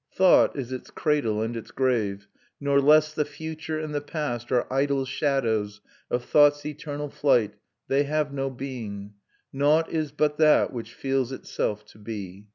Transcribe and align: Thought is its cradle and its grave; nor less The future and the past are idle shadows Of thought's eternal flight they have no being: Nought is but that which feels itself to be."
Thought 0.11 0.55
is 0.57 0.71
its 0.71 0.89
cradle 0.89 1.43
and 1.43 1.55
its 1.55 1.69
grave; 1.69 2.27
nor 2.59 2.81
less 2.81 3.13
The 3.13 3.23
future 3.23 3.79
and 3.79 3.93
the 3.93 4.01
past 4.01 4.51
are 4.51 4.65
idle 4.73 5.05
shadows 5.05 5.79
Of 6.09 6.25
thought's 6.25 6.65
eternal 6.65 7.07
flight 7.11 7.53
they 7.87 8.05
have 8.05 8.33
no 8.33 8.49
being: 8.49 9.13
Nought 9.53 9.91
is 9.91 10.11
but 10.11 10.39
that 10.39 10.73
which 10.73 10.95
feels 10.95 11.31
itself 11.31 11.85
to 11.85 11.99
be." 11.99 12.47